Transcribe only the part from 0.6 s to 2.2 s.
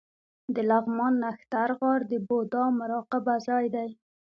لغمان نښتر غار د